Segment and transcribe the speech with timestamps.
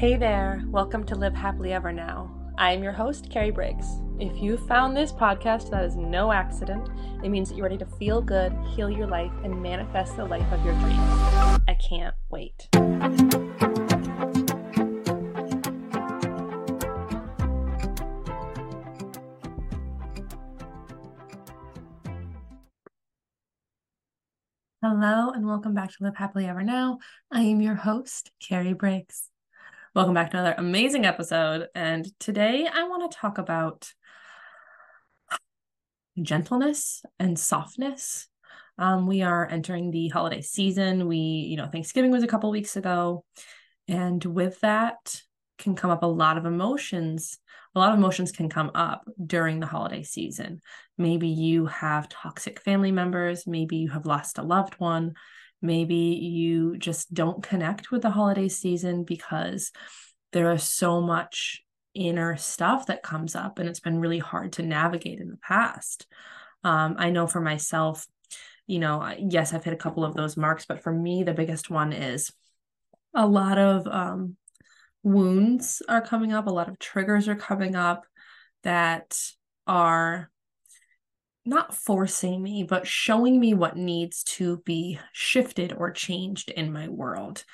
[0.00, 2.34] Hey there, welcome to Live Happily Ever Now.
[2.56, 3.86] I am your host, Carrie Briggs.
[4.18, 6.88] If you found this podcast, that is no accident.
[7.22, 10.50] It means that you're ready to feel good, heal your life, and manifest the life
[10.52, 10.98] of your dreams.
[11.68, 12.66] I can't wait.
[24.82, 27.00] Hello, and welcome back to Live Happily Ever Now.
[27.30, 29.29] I am your host, Carrie Briggs.
[29.92, 31.66] Welcome back to another amazing episode.
[31.74, 33.92] And today I want to talk about
[36.22, 38.28] gentleness and softness.
[38.78, 41.08] Um, we are entering the holiday season.
[41.08, 43.24] We, you know, Thanksgiving was a couple weeks ago.
[43.88, 45.22] And with that
[45.58, 47.40] can come up a lot of emotions.
[47.74, 50.60] A lot of emotions can come up during the holiday season.
[50.98, 53.44] Maybe you have toxic family members.
[53.44, 55.14] Maybe you have lost a loved one
[55.62, 59.72] Maybe you just don't connect with the holiday season because
[60.32, 61.62] there is so much
[61.94, 66.06] inner stuff that comes up and it's been really hard to navigate in the past.
[66.62, 68.06] Um, I know for myself,
[68.66, 71.70] you know, yes, I've hit a couple of those marks, but for me, the biggest
[71.70, 72.32] one is
[73.14, 74.36] a lot of um,
[75.02, 78.04] wounds are coming up, a lot of triggers are coming up
[78.62, 79.18] that
[79.66, 80.29] are
[81.44, 86.88] not forcing me, but showing me what needs to be shifted or changed in my
[86.88, 87.44] world.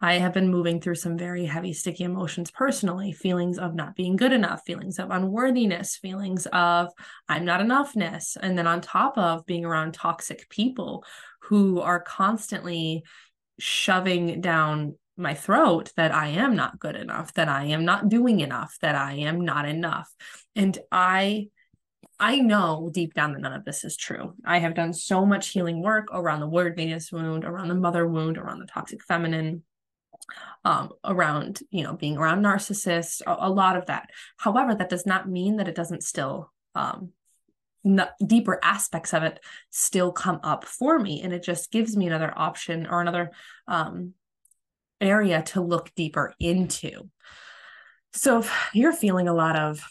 [0.00, 4.16] I have been moving through some very heavy, sticky emotions personally feelings of not being
[4.16, 6.88] good enough, feelings of unworthiness, feelings of
[7.28, 8.36] I'm not enoughness.
[8.40, 11.04] And then on top of being around toxic people
[11.42, 13.04] who are constantly
[13.60, 18.40] shoving down my throat that I am not good enough, that I am not doing
[18.40, 20.10] enough, that I am not enough.
[20.56, 21.48] And I
[22.22, 24.34] I know deep down that none of this is true.
[24.44, 28.06] I have done so much healing work around the word Venus wound, around the mother
[28.06, 29.64] wound, around the toxic feminine,
[30.64, 34.10] um, around you know being around narcissists, a, a, lot of that.
[34.36, 37.10] However, that does not mean that it doesn't still um,
[38.24, 39.40] deeper aspects of it
[39.70, 43.32] still come up for me, and it just gives me another option or another
[43.66, 44.14] um,
[45.00, 47.10] area to look deeper into.
[48.12, 49.84] So if you're feeling a lot of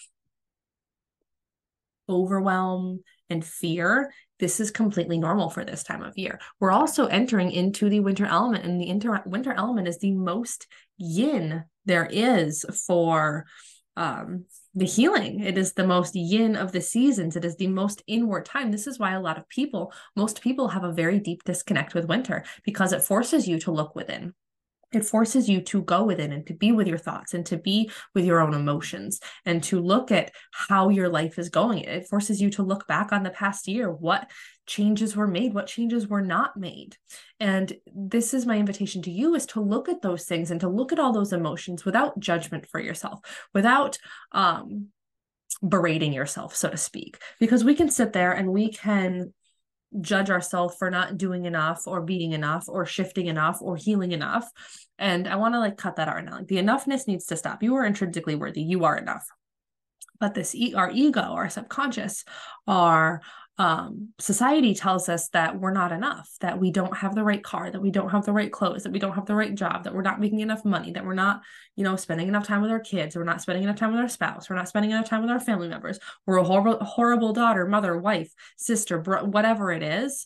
[2.12, 6.40] overwhelm and fear, this is completely normal for this time of year.
[6.60, 10.68] We're also entering into the winter element, and the inter- winter element is the most
[10.98, 13.46] yin there is for
[13.98, 15.42] um, the healing.
[15.42, 17.36] It is the most yin of the seasons.
[17.36, 18.72] It is the most inward time.
[18.72, 22.06] This is why a lot of people, most people, have a very deep disconnect with
[22.06, 24.34] winter because it forces you to look within
[24.91, 27.90] it forces you to go within and to be with your thoughts and to be
[28.13, 31.84] with your own emotions and to look at how your life is going.
[31.84, 33.91] It forces you to look back on the past year.
[33.91, 34.30] What
[34.66, 35.53] changes were made?
[35.53, 36.97] What changes were not made?
[37.40, 40.69] And this is my invitation to you is to look at those things and to
[40.69, 43.19] look at all those emotions without judgment for yourself,
[43.53, 43.97] without,
[44.31, 44.88] um,
[45.68, 49.31] berating yourself so to speak because we can sit there and we can
[50.00, 54.50] judge ourselves for not doing enough or being enough or shifting enough or healing enough.
[54.97, 56.38] And I want to like cut that out now.
[56.38, 57.62] Like the enoughness needs to stop.
[57.62, 58.62] You are intrinsically worthy.
[58.62, 59.28] You are enough.
[60.19, 62.24] But this our ego, our subconscious,
[62.68, 63.22] our
[63.57, 67.69] um, society tells us that we're not enough, that we don't have the right car,
[67.69, 69.94] that we don't have the right clothes, that we don't have the right job, that
[69.94, 71.41] we're not making enough money, that we're not,
[71.75, 74.09] you know, spending enough time with our kids, we're not spending enough time with our
[74.09, 77.67] spouse, we're not spending enough time with our family members, we're a horrible, horrible daughter,
[77.67, 80.25] mother, wife, sister, bro- whatever it is.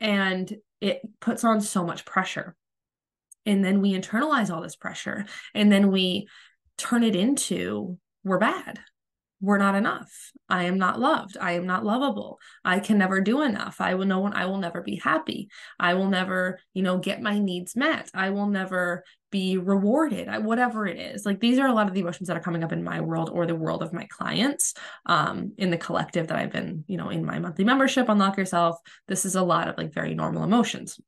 [0.00, 2.54] And it puts on so much pressure.
[3.46, 6.28] And then we internalize all this pressure and then we
[6.76, 8.80] turn it into we're bad
[9.44, 10.32] we're not enough.
[10.48, 11.36] I am not loved.
[11.40, 12.38] I am not lovable.
[12.64, 13.80] I can never do enough.
[13.80, 15.48] I will know when I will never be happy.
[15.78, 18.10] I will never, you know, get my needs met.
[18.14, 20.28] I will never be rewarded.
[20.28, 21.26] I, whatever it is.
[21.26, 23.30] Like these are a lot of the emotions that are coming up in my world
[23.32, 24.74] or the world of my clients
[25.06, 28.78] um, in the collective that I've been, you know, in my monthly membership, Unlock Yourself.
[29.08, 30.98] This is a lot of like very normal emotions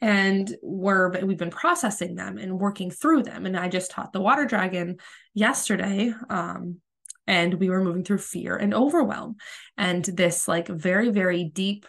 [0.00, 4.20] and we're we've been processing them and working through them and i just taught the
[4.20, 4.96] water dragon
[5.34, 6.76] yesterday um,
[7.26, 9.36] and we were moving through fear and overwhelm
[9.76, 11.86] and this like very very deep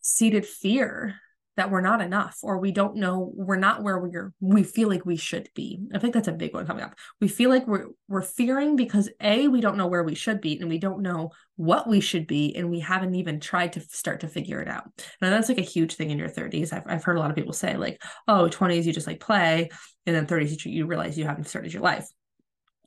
[0.00, 1.16] seated fear
[1.56, 5.04] that we're not enough or we don't know we're not where we're we feel like
[5.04, 5.80] we should be.
[5.94, 6.94] I think that's a big one coming up.
[7.20, 10.58] We feel like we're we're fearing because a we don't know where we should be
[10.58, 14.20] and we don't know what we should be and we haven't even tried to start
[14.20, 14.84] to figure it out.
[15.20, 17.36] Now that's like a huge thing in your 30s i've, I've heard a lot of
[17.36, 19.68] people say like oh 20s you just like play
[20.06, 22.08] and then 30s you, you realize you haven't started your life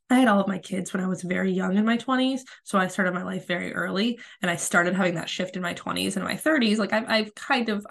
[0.10, 2.42] I had all of my kids when I was very young in my 20s.
[2.63, 5.74] So I started my life very early and I started having that shift in my
[5.74, 6.78] 20s and my 30s.
[6.78, 7.86] Like I've, I've kind of,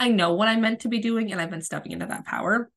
[0.00, 2.70] I know what I'm meant to be doing and I've been stepping into that power.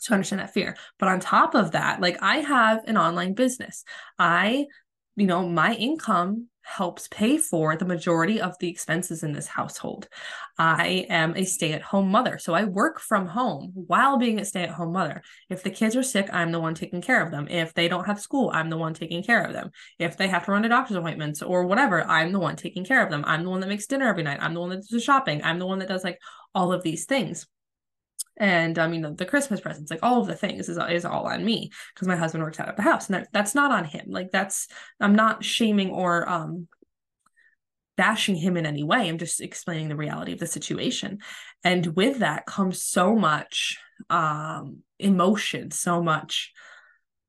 [0.00, 0.76] So understand that fear.
[0.98, 3.84] But on top of that, like I have an online business.
[4.18, 4.66] I,
[5.16, 10.08] you know, my income helps pay for the majority of the expenses in this household.
[10.58, 12.38] I am a stay at home mother.
[12.38, 15.22] So I work from home while being a stay at home mother.
[15.48, 17.46] If the kids are sick, I'm the one taking care of them.
[17.48, 19.70] If they don't have school, I'm the one taking care of them.
[19.98, 23.04] If they have to run to doctor's appointments or whatever, I'm the one taking care
[23.04, 23.24] of them.
[23.26, 24.38] I'm the one that makes dinner every night.
[24.40, 25.42] I'm the one that does the shopping.
[25.44, 26.18] I'm the one that does like
[26.54, 27.46] all of these things
[28.36, 31.26] and I mean know the christmas presents like all of the things is, is all
[31.26, 33.84] on me because my husband works out of the house and that, that's not on
[33.84, 34.06] him.
[34.08, 34.68] Like that's
[35.00, 36.68] i'm not shaming or um
[37.96, 39.08] bashing him in any way.
[39.08, 41.20] I'm just explaining the reality of the situation.
[41.62, 43.78] And with that comes so much
[44.10, 46.52] um emotion so much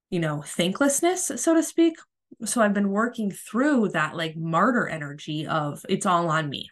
[0.09, 1.93] you know thanklessness so to speak.
[2.43, 6.69] So i've been working through that like martyr energy of it's all on me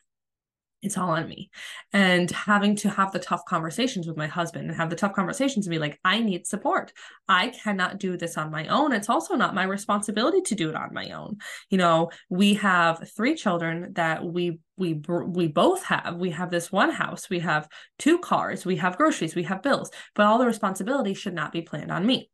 [0.83, 1.50] it's all on me.
[1.94, 5.65] And having to have the tough conversations with my husband and have the tough conversations
[5.65, 6.91] and be like i need support.
[7.27, 8.91] I cannot do this on my own.
[8.91, 11.38] It's also not my responsibility to do it on my own.
[11.69, 16.15] You know we have three children that we we we both have.
[16.15, 17.30] We have this one house.
[17.30, 18.65] We have two cars.
[18.65, 19.35] We have groceries.
[19.35, 19.89] We have bills.
[20.15, 22.30] But all the responsibility should not be planned on me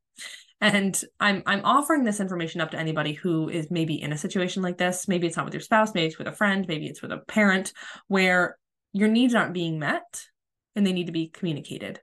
[0.61, 4.61] and i'm i'm offering this information up to anybody who is maybe in a situation
[4.61, 5.07] like this.
[5.07, 7.17] Maybe it's not with your spouse maybe it's with a friend maybe it's with a
[7.17, 7.73] parent
[8.07, 8.57] where
[8.93, 10.23] your needs aren't being met
[10.75, 11.99] and they need to be communicated.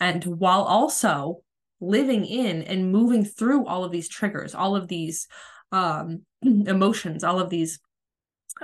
[0.00, 1.42] And while also
[1.80, 5.28] living in and moving through all of these triggers all of these
[5.72, 7.78] um emotions all of these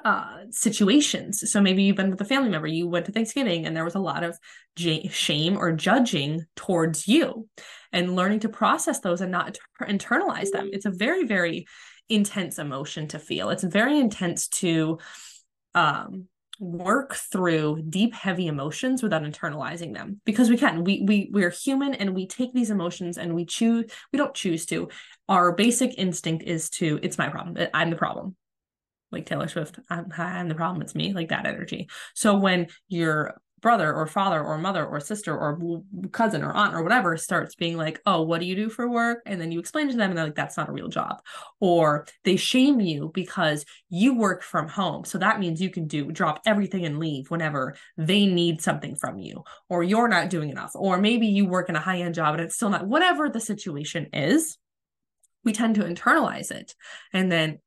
[0.05, 1.51] uh situations.
[1.51, 3.95] So maybe you've been with a family member you went to thanksgiving and there was
[3.95, 4.39] a lot of
[4.77, 7.49] j- shame or judging towards you
[7.93, 10.71] and learning to process those and not internalize them.
[10.73, 11.67] It's a very very
[12.09, 13.51] intense emotion to feel.
[13.51, 14.99] It's very intense to
[15.75, 16.27] um
[16.61, 20.21] work through deep heavy emotions without internalizing them.
[20.25, 23.91] Because we can we we we're human and we take these emotions and we choose
[24.13, 24.89] we don't choose to.
[25.29, 27.69] Our basic instinct is to it's my problem.
[27.75, 28.37] I'm the problem
[29.13, 31.89] like Taylor Swift, I'm, I'm the problem, it's me, like that energy.
[32.15, 36.83] So when your brother or father or mother or sister or cousin or aunt or
[36.83, 39.23] whatever starts being like, oh, what do you do for work?
[39.25, 41.23] And then you explain to them and they're like, that's not a real job.
[41.61, 45.05] Or they shame you because you work from home.
[45.05, 49.21] So that means you can do drop everything and leave whenever they need something from
[49.21, 50.73] you, or you're not doing enough.
[50.75, 53.41] Or maybe you work in a high end job and it's still not, whatever the
[53.41, 54.59] situation is.
[55.45, 56.75] We tend to internalize it.
[57.13, 57.59] And then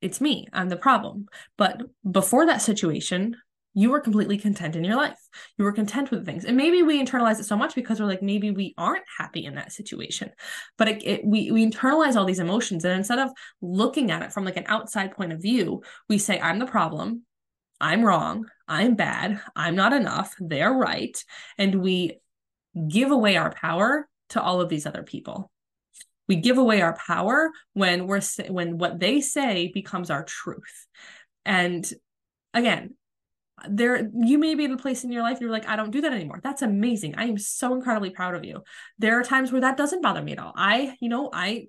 [0.00, 1.26] it's me i'm the problem.
[1.56, 3.36] But before that situation
[3.74, 5.20] you were completely content in your life.
[5.56, 6.44] You were content with things.
[6.44, 9.54] And maybe we internalize it so much because we're like maybe we aren't happy in
[9.54, 10.30] that situation.
[10.76, 12.84] But it, it, we we internalize all these emotions.
[12.84, 13.30] And instead of
[13.60, 17.22] looking at it from like an outside point of view we say i'm the problem.
[17.80, 18.46] I'm wrong.
[18.68, 19.40] I'm bad.
[19.56, 20.34] I'm not enough.
[20.38, 21.16] They're right.
[21.56, 22.20] And we
[22.88, 25.50] give away our power to all of these other people
[26.30, 30.86] we give away our power when we're when what they say becomes our truth.
[31.44, 31.92] And
[32.54, 32.94] again
[33.68, 36.00] there you may be in a place in your life you're like i don't do
[36.00, 36.40] that anymore.
[36.42, 37.16] That's amazing.
[37.16, 38.62] I am so incredibly proud of you.
[38.98, 40.52] There are times where that doesn't bother me at all.
[40.54, 41.66] I you know i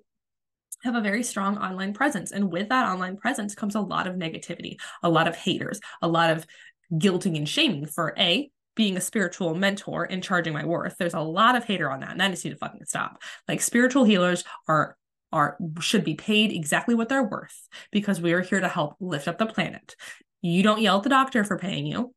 [0.84, 4.14] have a very strong online presence and with that online presence comes a lot of
[4.14, 6.46] negativity a lot of haters a lot of
[6.92, 10.96] guilting and shaming for a being a spiritual mentor and charging my worth.
[10.98, 13.22] There's a lot of hater on that, and that needs to fucking stop.
[13.48, 14.96] Like spiritual healers are
[15.32, 19.28] are should be paid exactly what they're worth because we are here to help lift
[19.28, 19.96] up the planet.
[20.42, 22.14] You don't yell at the doctor for paying you.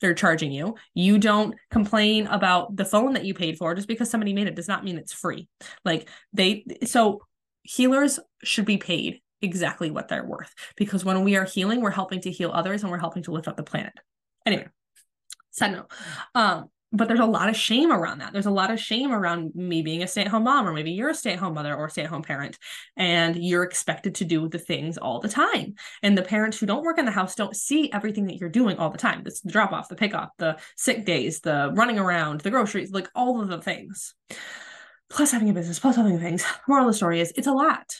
[0.00, 0.74] They're charging you.
[0.92, 4.56] You don't complain about the phone that you paid for just because somebody made it
[4.56, 5.48] does not mean it's free.
[5.84, 7.22] Like they so
[7.62, 12.20] healers should be paid exactly what they're worth because when we are healing, we're helping
[12.22, 13.94] to heal others and we're helping to lift up the planet.
[14.44, 14.66] Anyway,
[15.54, 15.90] Side note.
[16.34, 18.32] Um, but there's a lot of shame around that.
[18.32, 21.14] There's a lot of shame around me being a stay-at-home mom, or maybe you're a
[21.14, 22.58] stay-at-home mother or stay-at-home parent,
[22.96, 25.74] and you're expected to do the things all the time.
[26.02, 28.78] And the parents who don't work in the house don't see everything that you're doing
[28.78, 29.22] all the time.
[29.24, 32.92] This the drop off, the pick up, the sick days, the running around, the groceries,
[32.92, 34.14] like all of the things.
[35.10, 36.44] Plus having a business, plus having things.
[36.68, 37.94] Moral of the story is it's a lot.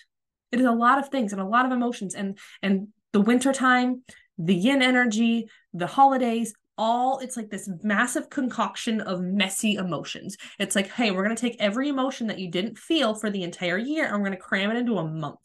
[0.51, 2.15] It is a lot of things and a lot of emotions.
[2.15, 4.03] And and the winter time,
[4.39, 10.37] the yin energy, the holidays, all it's like this massive concoction of messy emotions.
[10.59, 13.43] It's like, hey, we're going to take every emotion that you didn't feel for the
[13.43, 15.39] entire year and we're going to cram it into a month.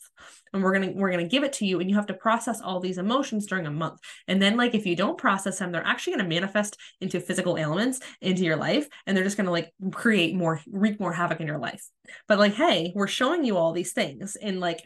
[0.51, 2.13] And we're going to we're going to give it to you and you have to
[2.15, 3.99] process all these emotions during a month.
[4.27, 7.57] And then like if you don't process them, they're actually going to manifest into physical
[7.57, 11.39] ailments into your life and they're just going to like create more wreak more havoc
[11.39, 11.87] in your life.
[12.27, 14.81] But like, hey, we're showing you all these things in like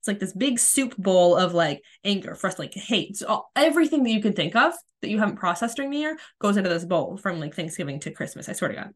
[0.00, 3.18] it's like this big soup bowl of like anger, frustration, like hate.
[3.18, 6.18] So all, everything that you can think of that you haven't processed during the year
[6.40, 8.48] goes into this bowl from like Thanksgiving to Christmas.
[8.48, 8.90] I swear to God.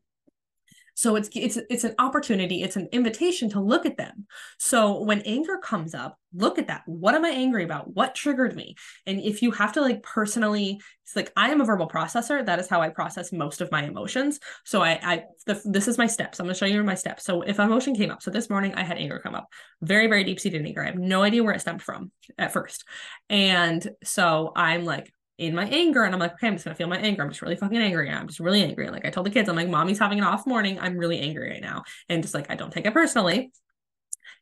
[0.94, 4.26] So it's it's it's an opportunity it's an invitation to look at them.
[4.58, 6.82] So when anger comes up look at that.
[6.86, 7.94] What am i angry about?
[7.94, 8.74] What triggered me?
[9.06, 12.44] And if you have to like personally it's like i am a verbal processor.
[12.44, 14.40] That is how i process most of my emotions.
[14.64, 16.40] So i i the, this is my steps.
[16.40, 17.24] I'm to show you my steps.
[17.24, 19.48] So if emotion came up so this morning i had anger come up.
[19.80, 20.82] Very very deep seated anger.
[20.82, 22.84] I have no idea where it stemmed from at first.
[23.30, 26.86] And so i'm like in my anger and I'm like, okay, I'm just gonna feel
[26.86, 27.22] my anger.
[27.22, 28.10] I'm just really fucking angry.
[28.10, 28.88] I'm just really angry.
[28.90, 30.78] Like I told the kids, I'm like, mommy's having an off morning.
[30.78, 31.82] I'm really angry right now.
[32.08, 33.52] And just like I don't take it personally.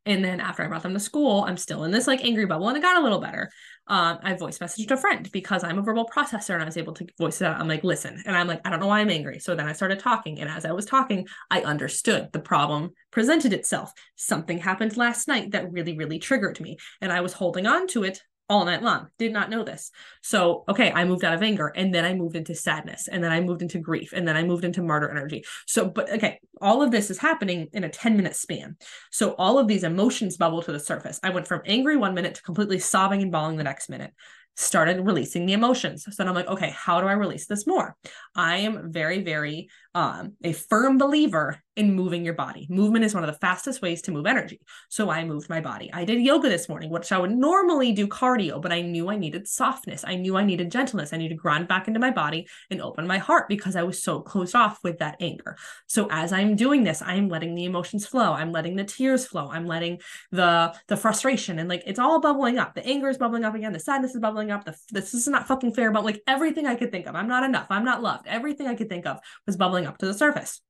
[0.04, 2.68] And then after I brought them to school, I'm still in this like angry bubble
[2.68, 3.50] and it got a little better.
[3.86, 6.94] Um, I voice messaged a friend because I'm a verbal processor and I was able
[6.94, 7.60] to voice it out.
[7.60, 9.38] I'm like, listen, and I'm like, I don't know why I'm angry.
[9.38, 10.40] So then I started talking.
[10.40, 13.92] And as I was talking, I understood the problem presented itself.
[14.16, 16.78] Something happened last night that really, really triggered me.
[17.00, 19.08] And I was holding on to it all night long.
[19.18, 19.90] Did not know this.
[20.22, 23.32] So, okay, I moved out of anger and then I moved into sadness and then
[23.32, 25.44] I moved into grief and then I moved into martyr energy.
[25.66, 28.76] So, but okay, all of this is happening in a 10 minute span.
[29.10, 31.18] So, all of these emotions bubble to the surface.
[31.22, 34.12] I went from angry one minute to completely sobbing and bawling the next minute
[34.56, 36.04] started releasing the emotions.
[36.04, 37.96] So then I'm like, okay, how do I release this more?
[38.34, 42.66] I am very, very um, a firm believer in moving your body.
[42.68, 44.60] Movement is one of the fastest ways to move energy.
[44.90, 45.90] So I moved my body.
[45.92, 49.16] I did yoga this morning, which I would normally do cardio, but I knew I
[49.16, 50.04] needed softness.
[50.06, 51.12] I knew I needed gentleness.
[51.12, 54.02] I needed to grind back into my body and open my heart because I was
[54.02, 55.56] so closed off with that anger.
[55.86, 58.32] So as I'm doing this, I'm letting the emotions flow.
[58.32, 59.48] I'm letting the tears flow.
[59.50, 62.74] I'm letting the the frustration and like it's all bubbling up.
[62.74, 63.72] The anger is bubbling up again.
[63.72, 64.64] The sadness is bubbling up.
[64.64, 67.14] The this is not fucking fair, but like everything I could think of.
[67.14, 67.66] I'm not enough.
[67.70, 68.26] I'm not loved.
[68.26, 70.60] Everything I could think of was bubbling up to the surface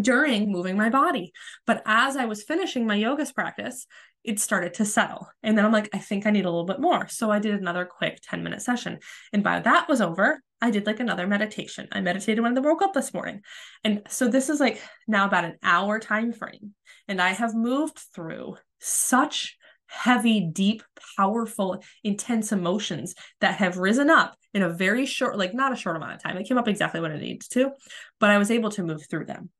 [0.00, 1.32] during moving my body.
[1.66, 3.86] But as I was finishing my yoga's practice,
[4.24, 5.28] it started to settle.
[5.42, 7.08] And then I'm like, I think I need a little bit more.
[7.08, 8.98] So I did another quick 10 minute session.
[9.32, 11.88] And by that was over, I did like another meditation.
[11.92, 13.42] I meditated when I woke up this morning.
[13.84, 16.74] And so this is like now about an hour time frame.
[17.06, 19.56] And I have moved through such
[19.88, 20.82] heavy, deep,
[21.16, 25.96] powerful, intense emotions that have risen up in a very short, like not a short
[25.96, 26.36] amount of time.
[26.36, 27.72] It came up exactly when it needs to,
[28.20, 29.50] but I was able to move through them.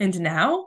[0.00, 0.66] And now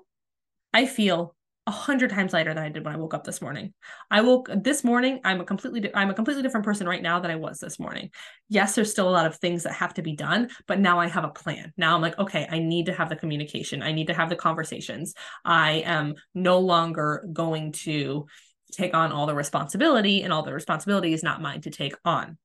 [0.74, 1.36] I feel
[1.67, 3.74] a hundred times lighter than I did when I woke up this morning.
[4.12, 5.19] I woke this morning.
[5.24, 8.12] I'm a completely I'm a completely different person right now than I was this morning.
[8.50, 11.07] Yes, there's still a lot of things that have to be done, but now I
[11.07, 11.74] have a plan.
[11.75, 13.81] Now I'm like, okay, I need to have the communication.
[13.81, 15.15] I need to have the conversations.
[15.43, 18.27] I am no longer going to
[18.75, 22.38] take on all the responsibility, and all the responsibility is not mine to take on.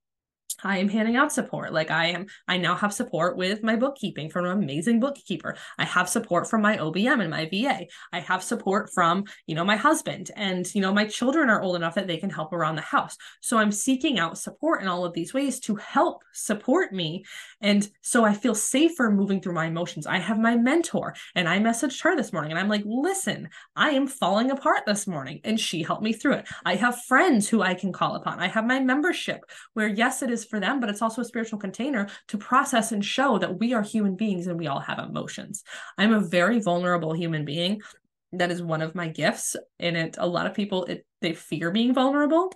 [0.64, 1.72] I am handing out support.
[1.72, 5.56] Like I am, I now have support with my bookkeeping from an amazing bookkeeper.
[5.78, 7.86] I have support from my OBM and my VA.
[8.12, 11.76] I have support from, you know, my husband and, you know, my children are old
[11.76, 13.16] enough that they can help around the house.
[13.40, 17.24] So I'm seeking out support in all of these ways to help support me.
[17.60, 20.06] And so I feel safer moving through my emotions.
[20.06, 23.90] I have my mentor and I messaged her this morning and I'm like, listen, I
[23.90, 25.40] am falling apart this morning.
[25.44, 26.48] And she helped me through it.
[26.64, 28.40] I have friends who I can call upon.
[28.40, 29.40] I have my membership
[29.74, 33.04] where, yes, it is for them, but it's also a spiritual container to process and
[33.04, 35.62] show that we are human beings and we all have emotions.
[35.96, 37.80] I'm a very vulnerable human being.
[38.32, 39.56] That is one of my gifts.
[39.78, 42.52] And it a lot of people it they fear being vulnerable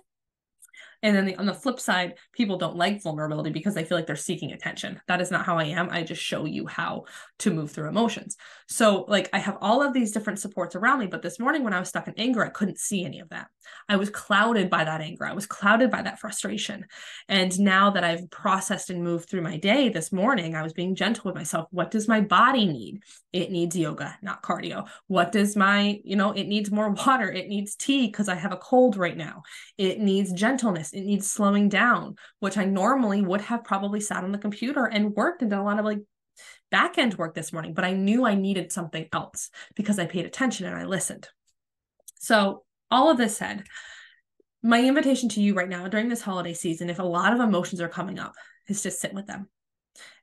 [1.05, 4.07] and then the, on the flip side, people don't like vulnerability because they feel like
[4.07, 4.99] they're seeking attention.
[5.07, 5.87] That is not how I am.
[5.91, 7.05] I just show you how
[7.39, 8.37] to move through emotions.
[8.67, 11.05] So, like, I have all of these different supports around me.
[11.05, 13.49] But this morning, when I was stuck in anger, I couldn't see any of that.
[13.87, 15.27] I was clouded by that anger.
[15.27, 16.87] I was clouded by that frustration.
[17.29, 20.95] And now that I've processed and moved through my day this morning, I was being
[20.95, 21.67] gentle with myself.
[21.69, 23.03] What does my body need?
[23.31, 24.87] It needs yoga, not cardio.
[25.05, 27.31] What does my, you know, it needs more water.
[27.31, 29.43] It needs tea because I have a cold right now.
[29.77, 34.31] It needs gentleness it needs slowing down, which I normally would have probably sat on
[34.31, 35.99] the computer and worked and done a lot of like
[36.71, 40.25] back end work this morning, but I knew I needed something else because I paid
[40.25, 41.27] attention and I listened.
[42.19, 43.65] So, all of this said,
[44.63, 47.81] my invitation to you right now during this holiday season, if a lot of emotions
[47.81, 48.33] are coming up,
[48.67, 49.49] is just sit with them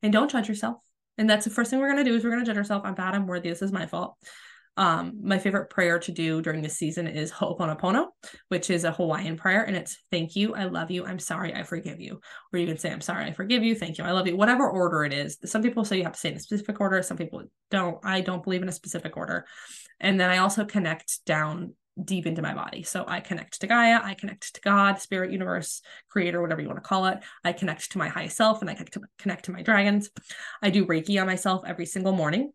[0.03, 0.79] and don't judge yourself.
[1.19, 2.85] And that's the first thing we're going to do is we're going to judge ourselves.
[2.87, 3.15] I'm bad.
[3.15, 3.51] I'm worthy.
[3.51, 4.17] This is my fault.
[4.77, 8.07] Um, my favorite prayer to do during this season is Ho'oponopono,
[8.49, 11.63] which is a Hawaiian prayer, and it's thank you, I love you, I'm sorry, I
[11.63, 12.21] forgive you.
[12.53, 14.69] Or you can say, I'm sorry, I forgive you, thank you, I love you, whatever
[14.69, 15.39] order it is.
[15.45, 17.99] Some people say you have to say in a specific order, some people don't.
[18.05, 19.47] I don't believe in a specific order.
[20.01, 22.83] And then I also connect down deep into my body.
[22.83, 26.83] So I connect to Gaia, I connect to God, spirit, universe, creator, whatever you want
[26.83, 27.19] to call it.
[27.45, 30.11] I connect to my high self and I connect to, connect to my dragons.
[30.63, 32.53] I do Reiki on myself every single morning.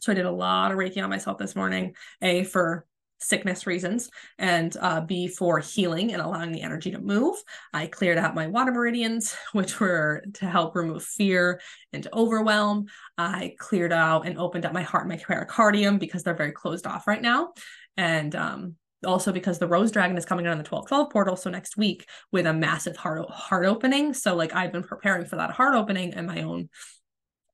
[0.00, 2.86] So I did a lot of Reiki on myself this morning, A, for
[3.20, 7.36] sickness reasons, and uh, B for healing and allowing the energy to move.
[7.72, 11.60] I cleared out my water meridians, which were to help remove fear
[11.92, 12.86] and overwhelm.
[13.16, 16.86] I cleared out and opened up my heart and my pericardium because they're very closed
[16.86, 17.52] off right now.
[17.96, 21.50] And um, also because the rose dragon is coming out on the 1212 portal so
[21.50, 25.50] next week with a massive heart heart opening so like i've been preparing for that
[25.50, 26.68] heart opening in my own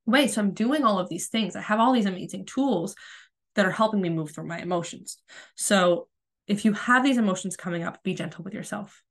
[0.06, 0.26] way.
[0.26, 1.56] So i'm doing all of these things.
[1.56, 2.94] I have all these amazing tools
[3.54, 5.18] that are helping me move through my emotions.
[5.56, 6.08] So
[6.46, 9.02] if you have these emotions coming up be gentle with yourself.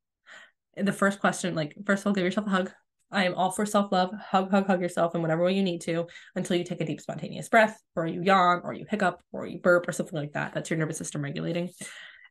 [0.75, 2.71] The first question like first of all give yourself a hug.
[3.11, 4.13] I am all for self love.
[4.13, 7.01] Hug, hug, hug yourself in whatever way you need to until you take a deep
[7.01, 10.53] spontaneous breath, or you yawn, or you hiccup, or you burp, or something like that.
[10.53, 11.69] That's your nervous system regulating.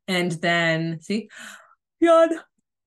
[0.06, 1.30] And then see
[2.00, 2.30] yawn.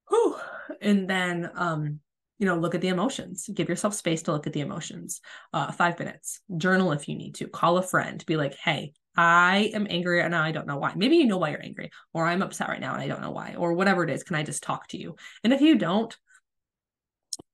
[0.09, 0.37] Whew.
[0.81, 1.99] and then um
[2.41, 5.21] you know look at the emotions give yourself space to look at the emotions
[5.53, 9.71] uh five minutes journal if you need to call a friend be like hey I
[9.73, 10.93] am angry and I don't know why.
[10.95, 13.31] Maybe you know why you're angry, or I'm upset right now and I don't know
[13.31, 14.23] why, or whatever it is.
[14.23, 15.15] Can I just talk to you?
[15.43, 16.15] And if you don't,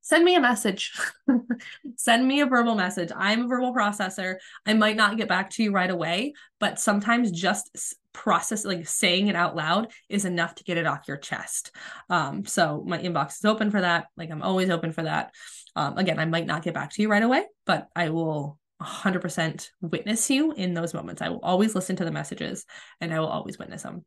[0.01, 0.93] send me a message.
[1.95, 3.11] send me a verbal message.
[3.15, 4.35] I'm a verbal processor.
[4.65, 9.27] I might not get back to you right away, but sometimes just process like saying
[9.27, 11.71] it out loud is enough to get it off your chest.
[12.09, 14.07] Um, so my inbox is open for that.
[14.17, 15.33] Like I'm always open for that.
[15.75, 19.69] Um, again, I might not get back to you right away, but I will 100%
[19.81, 21.21] witness you in those moments.
[21.21, 22.65] I will always listen to the messages
[22.99, 24.03] and I will always witness them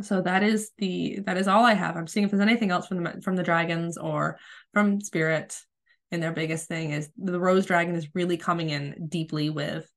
[0.00, 1.96] so that is the that is all I have.
[1.96, 4.38] I'm seeing if there's anything else from the from the dragons or
[4.72, 5.58] from spirit.
[6.10, 9.90] And their biggest thing is the rose dragon is really coming in deeply with,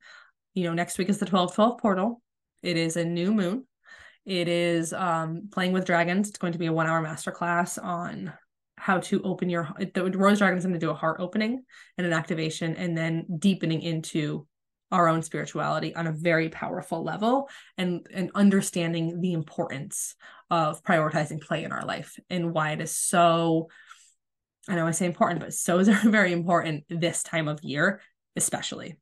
[0.56, 2.22] you know, next week is the 12 12 portal.
[2.62, 3.66] It is a new moon.
[4.26, 6.30] It is um playing with dragons.
[6.30, 8.34] It's going to be a one hour masterclass on
[8.78, 11.64] how to open your the rose dragon is going to do a heart opening
[11.98, 14.46] and an activation and then deepening into
[14.92, 20.16] our own spirituality on a very powerful level and and understanding the importance
[20.50, 23.68] of prioritizing play in our life and why it is so
[24.70, 28.02] I know I say important but so is very important this time of year
[28.36, 28.98] especially.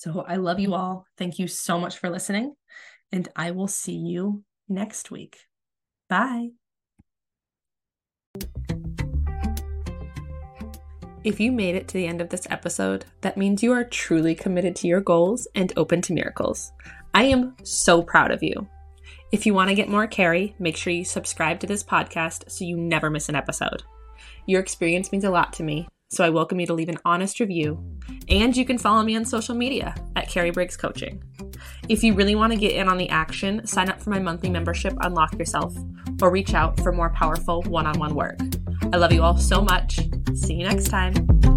[0.00, 1.04] So I love you all.
[1.18, 2.54] Thank you so much for listening
[3.12, 5.40] and I will see you next week.
[6.08, 6.52] Bye.
[11.22, 14.34] If you made it to the end of this episode, that means you are truly
[14.34, 16.72] committed to your goals and open to miracles.
[17.12, 18.66] I am so proud of you.
[19.32, 22.64] If you want to get more Carrie, make sure you subscribe to this podcast so
[22.64, 23.82] you never miss an episode.
[24.46, 27.40] Your experience means a lot to me, so I welcome you to leave an honest
[27.40, 27.82] review.
[28.28, 31.22] And you can follow me on social media at Carrie Briggs Coaching.
[31.88, 34.50] If you really want to get in on the action, sign up for my monthly
[34.50, 35.74] membership, Unlock Yourself,
[36.20, 38.38] or reach out for more powerful one on one work.
[38.92, 40.00] I love you all so much.
[40.34, 41.49] See you next time.